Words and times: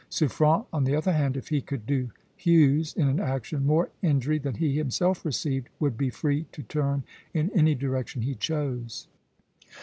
Suffren, 0.09 0.65
on 0.73 0.85
the 0.85 0.95
other 0.95 1.13
hand, 1.13 1.37
if 1.37 1.49
he 1.49 1.61
could 1.61 1.85
do 1.85 2.09
Hughes, 2.35 2.95
in 2.95 3.07
an 3.07 3.19
action, 3.19 3.67
more 3.67 3.91
injury 4.01 4.39
than 4.39 4.55
he 4.55 4.75
himself 4.75 5.23
received, 5.23 5.69
would 5.79 5.95
be 5.95 6.09
free 6.09 6.47
to 6.53 6.63
turn 6.63 7.03
in 7.35 7.51
any 7.53 7.75
direction 7.75 8.23
he 8.23 8.33
chose. 8.33 9.07